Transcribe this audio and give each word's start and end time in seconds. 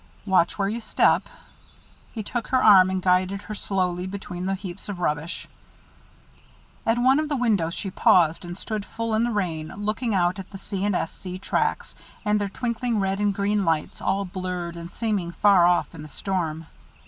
"Watch 0.25 0.57
where 0.57 0.67
you 0.67 0.79
step." 0.81 1.27
He 2.11 2.23
took 2.23 2.47
her 2.47 2.63
arm 2.63 2.89
and 2.89 3.03
guided 3.03 3.43
her 3.43 3.53
slowly 3.53 4.07
between 4.07 4.47
the 4.47 4.55
heaps 4.55 4.89
of 4.89 4.99
rubbish. 4.99 5.47
At 6.87 6.97
one 6.97 7.19
of 7.19 7.29
the 7.29 7.35
windows 7.35 7.75
she 7.75 7.91
paused, 7.91 8.43
and 8.43 8.57
stood 8.57 8.83
full 8.83 9.13
in 9.13 9.21
the 9.23 9.29
rain, 9.31 9.67
looking 9.77 10.15
out 10.15 10.39
at 10.39 10.49
the 10.49 10.57
C. 10.57 10.83
& 10.85 10.87
S. 10.87 11.11
C. 11.11 11.37
tracks, 11.37 11.93
with 12.25 12.39
their 12.39 12.49
twinkling 12.49 12.99
red 12.99 13.19
and 13.19 13.31
green 13.31 13.63
lights, 13.63 14.01
all 14.01 14.25
blurred 14.25 14.75
and 14.75 14.89
seeming 14.89 15.33
far 15.33 15.67
off 15.67 15.93
in 15.93 16.01
the 16.01 16.07
storm. 16.07 16.65